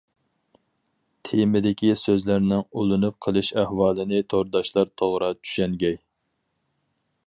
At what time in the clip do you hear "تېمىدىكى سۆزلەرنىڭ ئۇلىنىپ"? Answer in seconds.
1.29-3.19